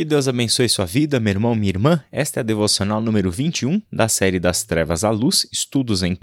Que 0.00 0.04
Deus 0.06 0.26
abençoe 0.26 0.66
sua 0.66 0.86
vida, 0.86 1.20
meu 1.20 1.30
irmão, 1.30 1.54
minha 1.54 1.68
irmã. 1.68 2.02
Esta 2.10 2.40
é 2.40 2.40
a 2.40 2.42
devocional 2.42 3.02
número 3.02 3.30
21 3.30 3.82
da 3.92 4.08
série 4.08 4.40
Das 4.40 4.62
Trevas 4.62 5.04
à 5.04 5.10
Luz, 5.10 5.46
estudos 5.52 6.02
em 6.02 6.14
1 6.14 6.16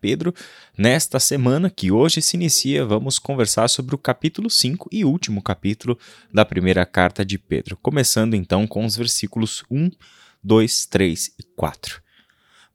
Pedro. 0.00 0.34
Nesta 0.76 1.20
semana, 1.20 1.70
que 1.70 1.92
hoje 1.92 2.20
se 2.20 2.36
inicia, 2.36 2.84
vamos 2.84 3.20
conversar 3.20 3.68
sobre 3.68 3.94
o 3.94 3.98
capítulo 3.98 4.50
5 4.50 4.88
e 4.90 5.04
último 5.04 5.40
capítulo 5.40 5.96
da 6.34 6.44
primeira 6.44 6.84
carta 6.84 7.24
de 7.24 7.38
Pedro, 7.38 7.76
começando 7.76 8.34
então 8.34 8.66
com 8.66 8.84
os 8.84 8.96
versículos 8.96 9.62
1, 9.70 9.92
2, 10.42 10.86
3 10.86 11.30
e 11.38 11.44
4. 11.54 12.02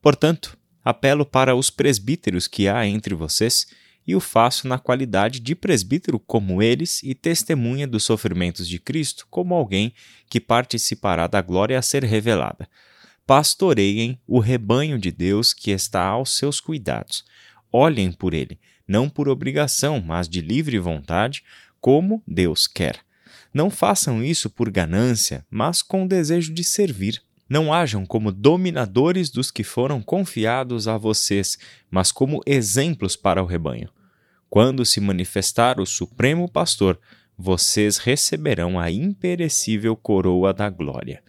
Portanto, 0.00 0.56
apelo 0.82 1.26
para 1.26 1.54
os 1.54 1.68
presbíteros 1.68 2.48
que 2.48 2.66
há 2.66 2.86
entre 2.86 3.14
vocês 3.14 3.66
e 4.06 4.14
o 4.14 4.20
faço 4.20 4.68
na 4.68 4.78
qualidade 4.78 5.40
de 5.40 5.54
presbítero 5.54 6.18
como 6.18 6.62
eles 6.62 7.02
e 7.02 7.14
testemunha 7.14 7.86
dos 7.86 8.04
sofrimentos 8.04 8.68
de 8.68 8.78
Cristo 8.78 9.26
como 9.28 9.54
alguém 9.54 9.92
que 10.28 10.40
participará 10.40 11.26
da 11.26 11.42
glória 11.42 11.78
a 11.78 11.82
ser 11.82 12.04
revelada. 12.04 12.68
Pastoreiem 13.26 14.20
o 14.26 14.38
rebanho 14.38 14.98
de 14.98 15.10
Deus 15.10 15.52
que 15.52 15.72
está 15.72 16.04
aos 16.04 16.36
seus 16.36 16.60
cuidados. 16.60 17.24
Olhem 17.72 18.12
por 18.12 18.32
ele, 18.32 18.60
não 18.86 19.08
por 19.08 19.28
obrigação, 19.28 20.00
mas 20.00 20.28
de 20.28 20.40
livre 20.40 20.78
vontade, 20.78 21.42
como 21.80 22.22
Deus 22.26 22.68
quer. 22.68 23.00
Não 23.52 23.70
façam 23.70 24.22
isso 24.22 24.48
por 24.48 24.70
ganância, 24.70 25.44
mas 25.50 25.82
com 25.82 26.06
desejo 26.06 26.52
de 26.52 26.62
servir. 26.62 27.22
Não 27.48 27.72
hajam 27.72 28.04
como 28.04 28.32
dominadores 28.32 29.30
dos 29.30 29.50
que 29.50 29.62
foram 29.62 30.02
confiados 30.02 30.88
a 30.88 30.98
vocês, 30.98 31.56
mas 31.90 32.10
como 32.10 32.40
exemplos 32.44 33.14
para 33.14 33.42
o 33.42 33.46
rebanho. 33.46 33.88
Quando 34.50 34.84
se 34.84 35.00
manifestar 35.00 35.80
o 35.80 35.86
Supremo 35.86 36.50
Pastor, 36.50 36.98
vocês 37.38 37.98
receberão 37.98 38.78
a 38.78 38.90
imperecível 38.90 39.94
coroa 39.96 40.52
da 40.52 40.70
glória. 40.70 41.22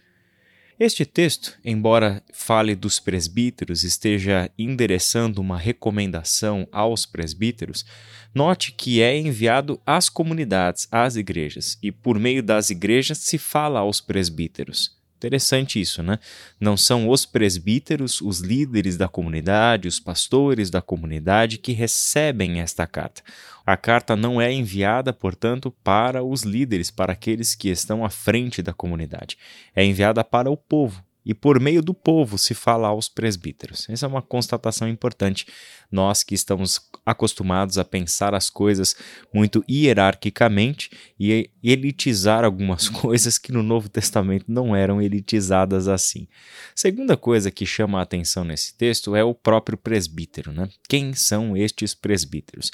Este 0.80 1.04
texto, 1.04 1.58
embora 1.64 2.22
fale 2.32 2.76
dos 2.76 3.00
presbíteros, 3.00 3.82
esteja 3.82 4.48
endereçando 4.56 5.40
uma 5.40 5.58
recomendação 5.58 6.68
aos 6.70 7.04
presbíteros, 7.04 7.84
note 8.32 8.72
que 8.72 9.02
é 9.02 9.18
enviado 9.18 9.80
às 9.84 10.08
comunidades, 10.08 10.86
às 10.90 11.16
igrejas, 11.16 11.76
e 11.82 11.90
por 11.90 12.18
meio 12.18 12.44
das 12.44 12.70
igrejas 12.70 13.18
se 13.18 13.38
fala 13.38 13.80
aos 13.80 14.00
presbíteros. 14.00 14.97
Interessante 15.18 15.80
isso, 15.80 16.00
né? 16.00 16.20
Não 16.60 16.76
são 16.76 17.08
os 17.08 17.26
presbíteros, 17.26 18.20
os 18.20 18.38
líderes 18.38 18.96
da 18.96 19.08
comunidade, 19.08 19.88
os 19.88 19.98
pastores 19.98 20.70
da 20.70 20.80
comunidade 20.80 21.58
que 21.58 21.72
recebem 21.72 22.60
esta 22.60 22.86
carta. 22.86 23.20
A 23.66 23.76
carta 23.76 24.14
não 24.14 24.40
é 24.40 24.52
enviada, 24.52 25.12
portanto, 25.12 25.74
para 25.82 26.22
os 26.22 26.42
líderes, 26.42 26.88
para 26.88 27.12
aqueles 27.12 27.56
que 27.56 27.68
estão 27.68 28.04
à 28.04 28.10
frente 28.10 28.62
da 28.62 28.72
comunidade. 28.72 29.36
É 29.74 29.84
enviada 29.84 30.22
para 30.22 30.48
o 30.48 30.56
povo, 30.56 31.04
e 31.28 31.34
por 31.34 31.60
meio 31.60 31.82
do 31.82 31.92
povo 31.92 32.38
se 32.38 32.54
fala 32.54 32.88
aos 32.88 33.06
presbíteros. 33.06 33.86
Essa 33.90 34.06
é 34.06 34.08
uma 34.08 34.22
constatação 34.22 34.88
importante. 34.88 35.46
Nós 35.92 36.22
que 36.22 36.34
estamos 36.34 36.80
acostumados 37.04 37.76
a 37.76 37.84
pensar 37.84 38.34
as 38.34 38.48
coisas 38.48 38.96
muito 39.32 39.62
hierarquicamente 39.68 40.90
e 41.20 41.50
elitizar 41.62 42.46
algumas 42.46 42.88
coisas 42.88 43.36
que 43.36 43.52
no 43.52 43.62
Novo 43.62 43.90
Testamento 43.90 44.46
não 44.48 44.74
eram 44.74 45.02
elitizadas 45.02 45.86
assim. 45.86 46.26
Segunda 46.74 47.14
coisa 47.14 47.50
que 47.50 47.66
chama 47.66 47.98
a 47.98 48.02
atenção 48.02 48.42
nesse 48.42 48.74
texto 48.74 49.14
é 49.14 49.22
o 49.22 49.34
próprio 49.34 49.76
presbítero. 49.76 50.50
Né? 50.50 50.66
Quem 50.88 51.12
são 51.12 51.54
estes 51.54 51.92
presbíteros? 51.92 52.70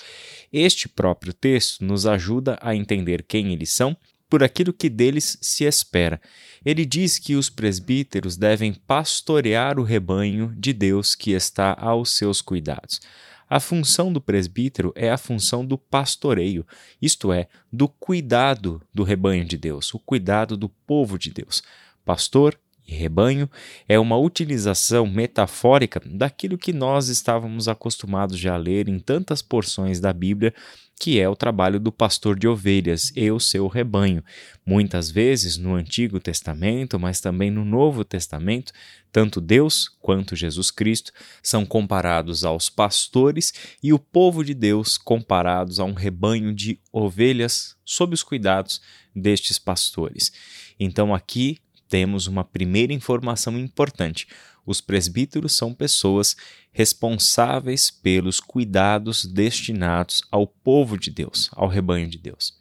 Este 0.52 0.88
próprio 0.88 1.32
texto 1.32 1.84
nos 1.84 2.06
ajuda 2.06 2.56
a 2.62 2.72
entender 2.72 3.24
quem 3.24 3.52
eles 3.52 3.72
são 3.72 3.96
por 4.28 4.42
aquilo 4.42 4.72
que 4.72 4.88
deles 4.88 5.38
se 5.40 5.64
espera. 5.64 6.20
Ele 6.64 6.84
diz 6.84 7.18
que 7.18 7.34
os 7.36 7.50
presbíteros 7.50 8.36
devem 8.36 8.72
pastorear 8.72 9.78
o 9.78 9.82
rebanho 9.82 10.54
de 10.56 10.72
Deus 10.72 11.14
que 11.14 11.32
está 11.32 11.76
aos 11.78 12.16
seus 12.16 12.40
cuidados. 12.40 13.00
A 13.48 13.60
função 13.60 14.12
do 14.12 14.20
presbítero 14.20 14.92
é 14.96 15.10
a 15.10 15.18
função 15.18 15.64
do 15.64 15.76
pastoreio, 15.76 16.66
isto 17.00 17.32
é, 17.32 17.46
do 17.72 17.86
cuidado 17.86 18.80
do 18.92 19.02
rebanho 19.02 19.44
de 19.44 19.56
Deus, 19.56 19.92
o 19.92 19.98
cuidado 19.98 20.56
do 20.56 20.68
povo 20.68 21.18
de 21.18 21.30
Deus. 21.30 21.62
Pastor 22.04 22.58
e 22.86 22.94
rebanho 22.94 23.48
é 23.88 23.98
uma 23.98 24.16
utilização 24.16 25.06
metafórica 25.06 26.00
daquilo 26.04 26.58
que 26.58 26.72
nós 26.72 27.08
estávamos 27.08 27.68
acostumados 27.68 28.38
já 28.38 28.54
a 28.54 28.58
ler 28.58 28.88
em 28.88 28.98
tantas 28.98 29.40
porções 29.40 30.00
da 30.00 30.12
Bíblia, 30.12 30.54
que 30.98 31.20
é 31.20 31.28
o 31.28 31.36
trabalho 31.36 31.80
do 31.80 31.90
pastor 31.90 32.38
de 32.38 32.46
ovelhas 32.46 33.12
e 33.14 33.30
o 33.30 33.40
seu 33.40 33.66
rebanho. 33.66 34.22
Muitas 34.64 35.10
vezes 35.10 35.56
no 35.56 35.74
Antigo 35.74 36.20
Testamento, 36.20 36.98
mas 36.98 37.20
também 37.20 37.50
no 37.50 37.64
Novo 37.64 38.04
Testamento, 38.04 38.72
tanto 39.12 39.40
Deus 39.40 39.88
quanto 40.00 40.36
Jesus 40.36 40.70
Cristo 40.70 41.12
são 41.42 41.66
comparados 41.66 42.44
aos 42.44 42.70
pastores 42.70 43.52
e 43.82 43.92
o 43.92 43.98
povo 43.98 44.44
de 44.44 44.54
Deus 44.54 44.96
comparados 44.96 45.78
a 45.78 45.84
um 45.84 45.92
rebanho 45.92 46.54
de 46.54 46.80
ovelhas 46.92 47.76
sob 47.84 48.14
os 48.14 48.22
cuidados 48.22 48.80
destes 49.14 49.58
pastores. 49.58 50.32
Então 50.78 51.14
aqui 51.14 51.58
temos 51.94 52.26
uma 52.26 52.42
primeira 52.42 52.92
informação 52.92 53.56
importante. 53.56 54.26
Os 54.66 54.80
presbíteros 54.80 55.52
são 55.52 55.72
pessoas 55.72 56.34
responsáveis 56.72 57.88
pelos 57.88 58.40
cuidados 58.40 59.24
destinados 59.24 60.20
ao 60.28 60.44
povo 60.44 60.98
de 60.98 61.08
Deus, 61.08 61.48
ao 61.52 61.68
rebanho 61.68 62.08
de 62.08 62.18
Deus. 62.18 62.52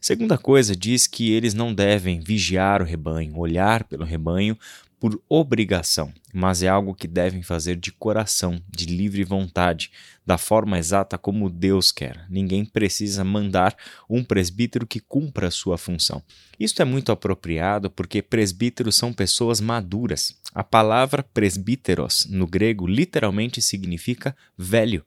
Segunda 0.00 0.36
coisa 0.36 0.74
diz 0.74 1.06
que 1.06 1.30
eles 1.30 1.54
não 1.54 1.72
devem 1.72 2.18
vigiar 2.18 2.82
o 2.82 2.84
rebanho, 2.84 3.38
olhar 3.38 3.84
pelo 3.84 4.04
rebanho 4.04 4.58
por 5.02 5.20
obrigação, 5.28 6.14
mas 6.32 6.62
é 6.62 6.68
algo 6.68 6.94
que 6.94 7.08
devem 7.08 7.42
fazer 7.42 7.74
de 7.74 7.90
coração, 7.90 8.62
de 8.70 8.86
livre 8.86 9.24
vontade, 9.24 9.90
da 10.24 10.38
forma 10.38 10.78
exata 10.78 11.18
como 11.18 11.50
Deus 11.50 11.90
quer. 11.90 12.24
Ninguém 12.30 12.64
precisa 12.64 13.24
mandar 13.24 13.76
um 14.08 14.22
presbítero 14.22 14.86
que 14.86 15.00
cumpra 15.00 15.48
a 15.48 15.50
sua 15.50 15.76
função. 15.76 16.22
Isto 16.56 16.82
é 16.82 16.84
muito 16.84 17.10
apropriado 17.10 17.90
porque 17.90 18.22
presbíteros 18.22 18.94
são 18.94 19.12
pessoas 19.12 19.60
maduras. 19.60 20.38
A 20.54 20.62
palavra 20.62 21.24
presbíteros 21.24 22.28
no 22.30 22.46
grego 22.46 22.86
literalmente 22.86 23.60
significa 23.60 24.36
velho. 24.56 25.04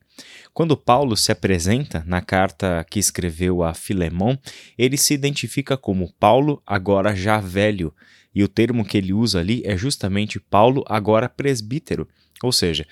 Quando 0.53 0.75
Paulo 0.75 1.16
se 1.16 1.31
apresenta 1.31 2.03
na 2.06 2.19
carta 2.19 2.85
que 2.89 3.00
escreveu 3.00 3.63
a 3.63 3.73
Filemão, 3.73 4.38
ele 4.77 4.97
se 4.97 5.13
identifica 5.13 5.77
como 5.77 6.12
Paulo, 6.19 6.62
agora 6.66 7.16
já 7.16 7.39
velho 7.39 7.94
e 8.35 8.44
o 8.44 8.47
termo 8.50 8.84
que 8.84 8.97
ele 8.97 9.13
usa 9.13 9.40
ali 9.40 9.63
é 9.66 9.78
justamente 9.78 10.40
Paulo, 10.40 10.84
agora 10.88 11.29
presbítero. 11.29 12.07
Ou 12.44 12.51
seja, 12.51 12.85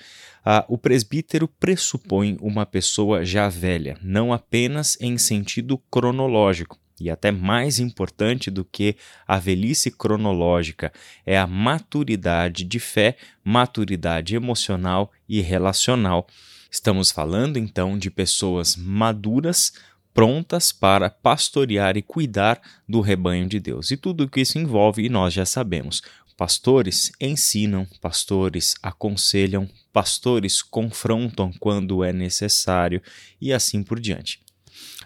o 0.68 0.78
presbítero 0.78 1.46
pressupõe 1.46 2.38
uma 2.40 2.64
pessoa 2.64 3.24
já 3.24 3.48
velha, 3.48 3.98
não 4.02 4.32
apenas 4.32 4.96
em 5.00 5.18
sentido 5.18 5.76
cronológico. 5.90 6.78
E 7.00 7.10
até 7.10 7.30
mais 7.32 7.78
importante 7.80 8.50
do 8.50 8.64
que 8.64 8.96
a 9.26 9.38
velhice 9.38 9.90
cronológica 9.90 10.92
é 11.26 11.36
a 11.36 11.46
maturidade 11.46 12.64
de 12.64 12.78
fé, 12.78 13.16
maturidade 13.42 14.36
emocional 14.36 15.12
e 15.28 15.40
relacional. 15.40 16.26
Estamos 16.70 17.10
falando 17.10 17.56
então 17.56 17.98
de 17.98 18.10
pessoas 18.10 18.76
maduras, 18.76 19.72
prontas 20.14 20.70
para 20.70 21.10
pastorear 21.10 21.96
e 21.96 22.02
cuidar 22.02 22.62
do 22.88 23.00
rebanho 23.00 23.48
de 23.48 23.58
Deus. 23.58 23.90
E 23.90 23.96
tudo 23.96 24.24
o 24.24 24.28
que 24.28 24.40
isso 24.40 24.58
envolve, 24.58 25.04
e 25.04 25.08
nós 25.08 25.34
já 25.34 25.44
sabemos. 25.44 26.00
Pastores 26.36 27.12
ensinam, 27.20 27.86
pastores 28.00 28.74
aconselham, 28.82 29.68
pastores 29.92 30.62
confrontam 30.62 31.52
quando 31.60 32.02
é 32.02 32.12
necessário 32.12 33.02
e 33.40 33.52
assim 33.52 33.82
por 33.82 34.00
diante. 34.00 34.42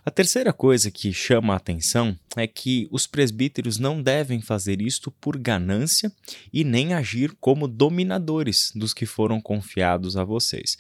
A 0.04 0.10
terceira 0.10 0.54
coisa 0.54 0.91
que 0.91 1.12
chama 1.12 1.52
a 1.52 1.56
atenção 1.58 2.18
é 2.34 2.47
que 2.47 2.88
os 2.91 3.06
presbíteros 3.06 3.78
não 3.78 4.02
devem 4.02 4.41
fazer 4.41 4.80
isto 4.80 5.10
por 5.10 5.36
ganância 5.36 6.10
e 6.50 6.65
nem 6.65 6.94
agir 6.94 7.36
como 7.38 7.68
dominadores 7.68 8.72
dos 8.74 8.94
que 8.94 9.04
foram 9.04 9.38
confiados 9.38 10.16
a 10.16 10.24
vocês. 10.24 10.78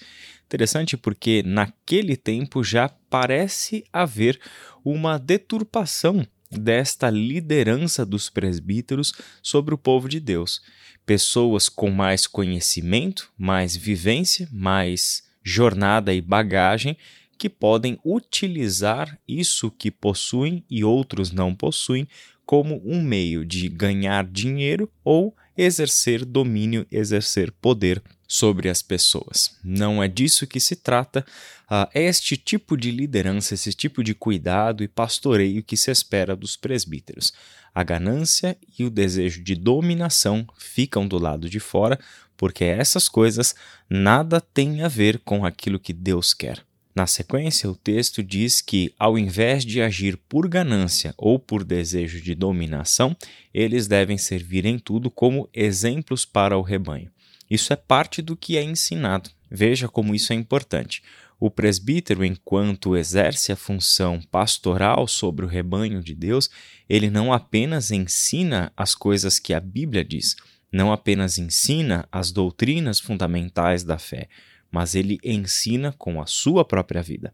Interessante 0.48 0.96
porque 0.96 1.42
naquele 1.44 2.16
tempo 2.16 2.64
já 2.64 2.88
parece 2.88 3.84
haver 3.92 4.40
uma 4.82 5.18
deturpação 5.18 6.26
desta 6.50 7.10
liderança 7.10 8.06
dos 8.06 8.30
presbíteros 8.30 9.12
sobre 9.42 9.74
o 9.74 9.78
povo 9.78 10.08
de 10.08 10.18
Deus. 10.18 10.62
Pessoas 11.04 11.68
com 11.68 11.90
mais 11.90 12.26
conhecimento, 12.26 13.30
mais 13.36 13.76
vivência, 13.76 14.48
mais 14.50 15.22
jornada 15.44 16.14
e 16.14 16.22
bagagem 16.22 16.96
que 17.36 17.50
podem 17.50 17.98
utilizar 18.02 19.18
isso 19.28 19.70
que 19.70 19.90
possuem 19.90 20.64
e 20.70 20.82
outros 20.82 21.30
não 21.30 21.54
possuem 21.54 22.08
como 22.48 22.80
um 22.82 23.02
meio 23.02 23.44
de 23.44 23.68
ganhar 23.68 24.24
dinheiro 24.24 24.90
ou 25.04 25.36
exercer 25.54 26.24
domínio, 26.24 26.86
exercer 26.90 27.52
poder 27.52 28.02
sobre 28.26 28.70
as 28.70 28.80
pessoas. 28.80 29.54
Não 29.62 30.02
é 30.02 30.08
disso 30.08 30.46
que 30.46 30.58
se 30.58 30.74
trata. 30.74 31.26
Uh, 31.70 31.86
este 31.94 32.38
tipo 32.38 32.74
de 32.74 32.90
liderança, 32.90 33.52
esse 33.52 33.74
tipo 33.74 34.02
de 34.02 34.14
cuidado 34.14 34.82
e 34.82 34.88
pastoreio 34.88 35.62
que 35.62 35.76
se 35.76 35.90
espera 35.90 36.34
dos 36.34 36.56
presbíteros. 36.56 37.34
A 37.74 37.84
ganância 37.84 38.56
e 38.78 38.82
o 38.82 38.88
desejo 38.88 39.42
de 39.44 39.54
dominação 39.54 40.48
ficam 40.56 41.06
do 41.06 41.18
lado 41.18 41.50
de 41.50 41.60
fora, 41.60 42.00
porque 42.34 42.64
essas 42.64 43.10
coisas 43.10 43.54
nada 43.90 44.40
têm 44.40 44.82
a 44.82 44.88
ver 44.88 45.18
com 45.18 45.44
aquilo 45.44 45.78
que 45.78 45.92
Deus 45.92 46.32
quer. 46.32 46.64
Na 46.98 47.06
sequência, 47.06 47.70
o 47.70 47.76
texto 47.76 48.24
diz 48.24 48.60
que, 48.60 48.92
ao 48.98 49.16
invés 49.16 49.64
de 49.64 49.80
agir 49.80 50.16
por 50.28 50.48
ganância 50.48 51.14
ou 51.16 51.38
por 51.38 51.62
desejo 51.62 52.20
de 52.20 52.34
dominação, 52.34 53.16
eles 53.54 53.86
devem 53.86 54.18
servir 54.18 54.66
em 54.66 54.80
tudo 54.80 55.08
como 55.08 55.48
exemplos 55.54 56.24
para 56.24 56.58
o 56.58 56.60
rebanho. 56.60 57.08
Isso 57.48 57.72
é 57.72 57.76
parte 57.76 58.20
do 58.20 58.36
que 58.36 58.56
é 58.56 58.64
ensinado. 58.64 59.30
Veja 59.48 59.86
como 59.86 60.12
isso 60.12 60.32
é 60.32 60.34
importante. 60.34 61.00
O 61.38 61.48
presbítero, 61.48 62.24
enquanto 62.24 62.96
exerce 62.96 63.52
a 63.52 63.56
função 63.56 64.20
pastoral 64.20 65.06
sobre 65.06 65.44
o 65.44 65.48
rebanho 65.48 66.02
de 66.02 66.16
Deus, 66.16 66.50
ele 66.88 67.10
não 67.10 67.32
apenas 67.32 67.92
ensina 67.92 68.72
as 68.76 68.96
coisas 68.96 69.38
que 69.38 69.54
a 69.54 69.60
Bíblia 69.60 70.04
diz, 70.04 70.34
não 70.72 70.92
apenas 70.92 71.38
ensina 71.38 72.08
as 72.10 72.32
doutrinas 72.32 72.98
fundamentais 72.98 73.84
da 73.84 73.98
fé, 73.98 74.28
mas 74.70 74.94
ele 74.94 75.18
ensina 75.22 75.92
com 75.92 76.20
a 76.20 76.26
sua 76.26 76.64
própria 76.64 77.02
vida. 77.02 77.32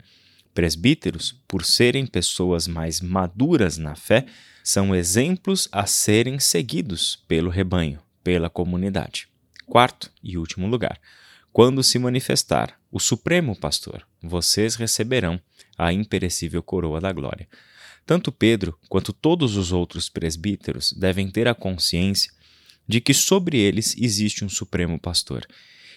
Presbíteros, 0.54 1.40
por 1.48 1.64
serem 1.64 2.06
pessoas 2.06 2.68
mais 2.68 3.00
maduras 3.00 3.76
na 3.76 3.96
fé, 3.96 4.26
são 4.62 4.94
exemplos 4.94 5.68
a 5.72 5.84
serem 5.84 6.38
seguidos 6.38 7.22
pelo 7.26 7.50
rebanho, 7.50 7.98
pela 8.22 8.48
comunidade. 8.48 9.28
Quarto 9.66 10.10
e 10.22 10.38
último 10.38 10.66
lugar, 10.66 11.00
quando 11.52 11.82
se 11.82 11.98
manifestar 11.98 12.78
o 12.90 13.00
Supremo 13.00 13.56
Pastor, 13.56 14.06
vocês 14.22 14.76
receberão 14.76 15.40
a 15.76 15.92
imperecível 15.92 16.62
coroa 16.62 17.00
da 17.00 17.12
glória. 17.12 17.48
Tanto 18.06 18.30
Pedro 18.30 18.78
quanto 18.88 19.12
todos 19.12 19.56
os 19.56 19.72
outros 19.72 20.08
presbíteros 20.08 20.92
devem 20.92 21.30
ter 21.30 21.48
a 21.48 21.54
consciência 21.54 22.32
de 22.86 23.00
que 23.00 23.14
sobre 23.14 23.56
eles 23.58 23.96
existe 23.98 24.44
um 24.44 24.48
Supremo 24.48 24.98
Pastor 24.98 25.46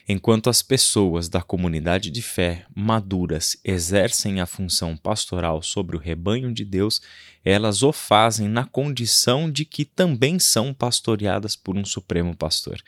Enquanto 0.09 0.49
as 0.49 0.61
pessoas 0.61 1.27
da 1.27 1.41
comunidade 1.41 2.09
de 2.09 2.21
fé 2.21 2.65
maduras 2.73 3.57
exercem 3.61 4.39
a 4.39 4.45
função 4.45 4.95
pastoral 4.95 5.61
sobre 5.61 5.97
o 5.97 5.99
rebanho 5.99 6.53
de 6.53 6.63
Deus, 6.63 7.01
elas 7.43 7.83
o 7.83 7.91
fazem 7.91 8.47
na 8.47 8.63
condição 8.63 9.51
de 9.51 9.65
que 9.65 9.83
também 9.83 10.39
são 10.39 10.73
pastoreadas 10.73 11.57
por 11.57 11.75
um 11.75 11.83
Supremo 11.83 12.33
Pastor. 12.33 12.81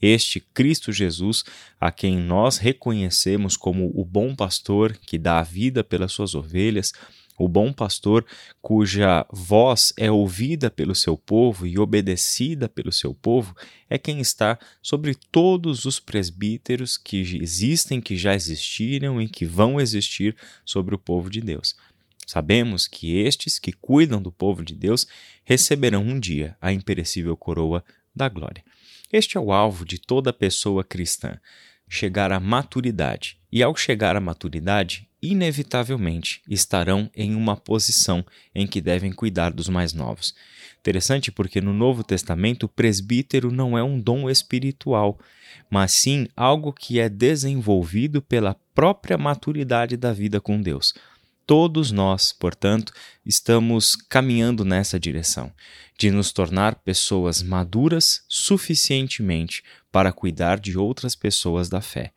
Este 0.00 0.38
Cristo 0.38 0.92
Jesus, 0.92 1.44
a 1.80 1.90
quem 1.90 2.16
nós 2.16 2.56
reconhecemos 2.56 3.56
como 3.56 3.90
o 3.92 4.04
bom 4.04 4.36
pastor 4.36 4.96
que 4.96 5.18
dá 5.18 5.40
a 5.40 5.42
vida 5.42 5.82
pelas 5.82 6.12
suas 6.12 6.36
ovelhas, 6.36 6.92
o 7.40 7.48
bom 7.48 7.72
pastor, 7.72 8.26
cuja 8.60 9.26
voz 9.32 9.94
é 9.96 10.10
ouvida 10.10 10.70
pelo 10.70 10.94
seu 10.94 11.16
povo 11.16 11.66
e 11.66 11.78
obedecida 11.78 12.68
pelo 12.68 12.92
seu 12.92 13.14
povo, 13.14 13.56
é 13.88 13.96
quem 13.96 14.20
está 14.20 14.58
sobre 14.82 15.14
todos 15.14 15.86
os 15.86 15.98
presbíteros 15.98 16.98
que 16.98 17.16
existem, 17.40 17.98
que 17.98 18.14
já 18.14 18.34
existiram 18.34 19.22
e 19.22 19.26
que 19.26 19.46
vão 19.46 19.80
existir 19.80 20.36
sobre 20.66 20.94
o 20.94 20.98
povo 20.98 21.30
de 21.30 21.40
Deus. 21.40 21.74
Sabemos 22.26 22.86
que 22.86 23.16
estes 23.16 23.58
que 23.58 23.72
cuidam 23.72 24.20
do 24.20 24.30
povo 24.30 24.62
de 24.62 24.74
Deus 24.74 25.06
receberão 25.42 26.02
um 26.02 26.20
dia 26.20 26.54
a 26.60 26.70
imperecível 26.70 27.34
coroa 27.38 27.82
da 28.14 28.28
glória. 28.28 28.62
Este 29.10 29.38
é 29.38 29.40
o 29.40 29.50
alvo 29.50 29.86
de 29.86 29.98
toda 29.98 30.30
pessoa 30.30 30.84
cristã 30.84 31.38
chegar 31.88 32.30
à 32.30 32.38
maturidade. 32.38 33.36
E 33.50 33.62
ao 33.64 33.74
chegar 33.74 34.14
à 34.14 34.20
maturidade, 34.20 35.09
inevitavelmente 35.22 36.42
estarão 36.48 37.10
em 37.14 37.34
uma 37.34 37.56
posição 37.56 38.24
em 38.54 38.66
que 38.66 38.80
devem 38.80 39.12
cuidar 39.12 39.52
dos 39.52 39.68
mais 39.68 39.92
novos. 39.92 40.34
Interessante 40.78 41.30
porque 41.30 41.60
no 41.60 41.74
Novo 41.74 42.02
Testamento 42.02 42.64
o 42.64 42.68
presbítero 42.68 43.50
não 43.50 43.76
é 43.76 43.82
um 43.82 44.00
dom 44.00 44.30
espiritual, 44.30 45.18
mas 45.68 45.92
sim 45.92 46.26
algo 46.34 46.72
que 46.72 46.98
é 46.98 47.08
desenvolvido 47.08 48.22
pela 48.22 48.56
própria 48.74 49.18
maturidade 49.18 49.96
da 49.96 50.12
vida 50.12 50.40
com 50.40 50.60
Deus. 50.60 50.94
Todos 51.46 51.90
nós, 51.90 52.32
portanto, 52.32 52.92
estamos 53.26 53.96
caminhando 53.96 54.64
nessa 54.64 55.00
direção, 55.00 55.52
de 55.98 56.10
nos 56.10 56.32
tornar 56.32 56.76
pessoas 56.76 57.42
maduras 57.42 58.22
suficientemente 58.28 59.62
para 59.90 60.12
cuidar 60.12 60.60
de 60.60 60.78
outras 60.78 61.14
pessoas 61.14 61.68
da 61.68 61.80
fé. 61.80 62.12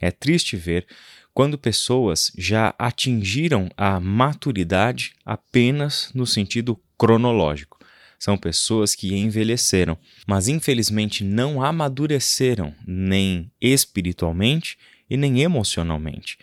É 0.00 0.10
triste 0.10 0.56
ver 0.56 0.86
quando 1.32 1.58
pessoas 1.58 2.32
já 2.36 2.74
atingiram 2.78 3.68
a 3.76 4.00
maturidade 4.00 5.14
apenas 5.24 6.10
no 6.14 6.26
sentido 6.26 6.80
cronológico. 6.96 7.78
São 8.18 8.36
pessoas 8.36 8.94
que 8.96 9.14
envelheceram, 9.14 9.96
mas 10.26 10.48
infelizmente 10.48 11.22
não 11.22 11.62
amadureceram 11.62 12.74
nem 12.84 13.52
espiritualmente 13.60 14.76
e 15.08 15.16
nem 15.16 15.40
emocionalmente. 15.40 16.38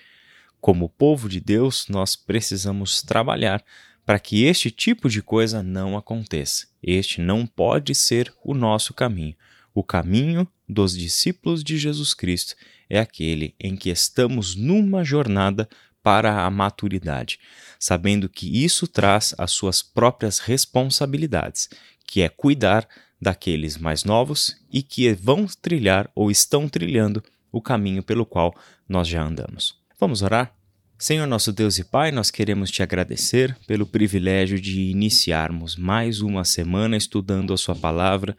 Como 0.62 0.90
povo 0.90 1.28
de 1.28 1.42
Deus, 1.42 1.88
nós 1.90 2.16
precisamos 2.16 3.02
trabalhar 3.02 3.64
para 4.06 4.20
que 4.20 4.46
este 4.46 4.72
tipo 4.72 5.10
de 5.10 5.22
coisa 5.22 5.62
não 5.62 5.98
aconteça. 5.98 6.68
Este 6.82 7.20
não 7.20 7.46
pode 7.46 7.94
ser 7.94 8.34
o 8.44 8.54
nosso 8.54 8.94
caminho. 8.94 9.36
O 9.74 9.84
caminho 9.84 10.48
dos 10.70 10.96
discípulos 10.98 11.64
de 11.64 11.78
Jesus 11.78 12.14
Cristo 12.14 12.56
é 12.90 13.00
aquele 13.00 13.56
em 13.60 13.76
que 13.76 13.90
estamos 13.90 14.56
numa 14.56 15.04
jornada 15.04 15.68
para 16.04 16.46
a 16.46 16.50
maturidade, 16.52 17.40
sabendo 17.80 18.30
que 18.30 18.64
isso 18.64 18.88
traz 18.88 19.34
as 19.38 19.52
suas 19.52 19.82
próprias 19.82 20.40
responsabilidades, 20.40 21.70
que 22.06 22.22
é 22.22 22.30
cuidar 22.30 22.88
daqueles 23.20 23.78
mais 23.78 24.04
novos 24.04 24.56
e 24.72 24.84
que 24.84 25.12
vão 25.14 25.48
trilhar 25.62 26.10
ou 26.14 26.30
estão 26.30 26.70
trilhando 26.70 27.24
o 27.52 27.62
caminho 27.62 28.04
pelo 28.04 28.26
qual 28.26 28.54
nós 28.88 29.08
já 29.08 29.24
andamos. 29.24 29.80
Vamos 30.00 30.22
orar? 30.22 30.54
Senhor 30.98 31.28
nosso 31.28 31.52
Deus 31.52 31.78
e 31.78 31.84
Pai, 31.84 32.12
nós 32.12 32.32
queremos 32.32 32.72
te 32.72 32.84
agradecer 32.84 33.58
pelo 33.68 33.86
privilégio 33.86 34.60
de 34.60 34.82
iniciarmos 34.82 35.76
mais 35.76 36.22
uma 36.22 36.46
semana 36.46 36.96
estudando 36.96 37.54
a 37.54 37.58
Sua 37.58 37.76
palavra, 37.76 38.36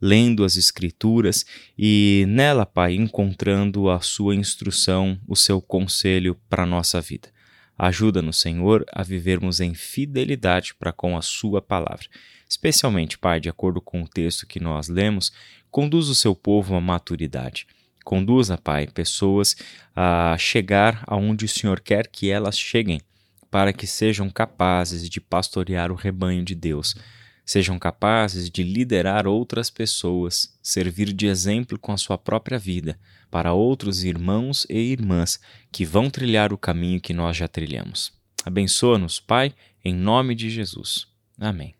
lendo 0.00 0.44
as 0.44 0.56
Escrituras 0.56 1.44
e 1.76 2.24
nela, 2.28 2.64
Pai, 2.64 2.94
encontrando 2.94 3.90
a 3.90 4.00
Sua 4.00 4.34
instrução, 4.34 5.18
o 5.26 5.36
seu 5.36 5.60
conselho 5.60 6.36
para 6.48 6.62
a 6.62 6.66
nossa 6.66 7.00
vida. 7.00 7.28
Ajuda-nos, 7.76 8.40
Senhor, 8.40 8.84
a 8.92 9.02
vivermos 9.02 9.60
em 9.60 9.74
fidelidade 9.74 10.74
para 10.74 10.92
com 10.92 11.16
a 11.16 11.22
Sua 11.22 11.62
palavra. 11.62 12.06
Especialmente, 12.48 13.18
Pai, 13.18 13.40
de 13.40 13.48
acordo 13.48 13.80
com 13.80 14.02
o 14.02 14.08
texto 14.08 14.46
que 14.46 14.58
nós 14.58 14.88
lemos, 14.88 15.32
conduz 15.70 16.08
o 16.08 16.14
seu 16.14 16.34
povo 16.34 16.74
à 16.74 16.80
maturidade 16.80 17.66
Conduza, 18.08 18.56
Pai, 18.56 18.86
pessoas 18.86 19.54
a 19.94 20.34
chegar 20.38 21.04
aonde 21.06 21.44
o 21.44 21.48
Senhor 21.48 21.78
quer 21.78 22.06
que 22.06 22.30
elas 22.30 22.58
cheguem, 22.58 23.02
para 23.50 23.70
que 23.70 23.86
sejam 23.86 24.30
capazes 24.30 25.10
de 25.10 25.20
pastorear 25.20 25.92
o 25.92 25.94
rebanho 25.94 26.42
de 26.42 26.54
Deus, 26.54 26.96
sejam 27.48 27.78
capazes 27.78 28.50
de 28.50 28.62
liderar 28.62 29.26
outras 29.26 29.70
pessoas, 29.70 30.54
servir 30.62 31.14
de 31.14 31.26
exemplo 31.26 31.78
com 31.78 31.92
a 31.92 31.96
sua 31.96 32.18
própria 32.18 32.58
vida 32.58 33.00
para 33.30 33.54
outros 33.54 34.04
irmãos 34.04 34.66
e 34.68 34.78
irmãs 34.78 35.40
que 35.72 35.82
vão 35.82 36.10
trilhar 36.10 36.52
o 36.52 36.58
caminho 36.58 37.00
que 37.00 37.14
nós 37.14 37.38
já 37.38 37.48
trilhamos. 37.48 38.12
Abençoa-nos, 38.44 39.18
Pai, 39.18 39.54
em 39.82 39.94
nome 39.94 40.34
de 40.34 40.50
Jesus. 40.50 41.06
Amém. 41.40 41.77